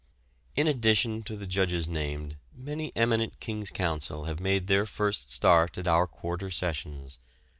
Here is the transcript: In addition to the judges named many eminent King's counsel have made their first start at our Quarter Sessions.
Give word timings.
In 0.55 0.67
addition 0.67 1.21
to 1.25 1.35
the 1.37 1.45
judges 1.45 1.87
named 1.87 2.35
many 2.55 2.91
eminent 2.95 3.39
King's 3.39 3.69
counsel 3.69 4.23
have 4.23 4.39
made 4.39 4.65
their 4.65 4.87
first 4.87 5.31
start 5.31 5.77
at 5.77 5.85
our 5.87 6.07
Quarter 6.07 6.49
Sessions. 6.49 7.19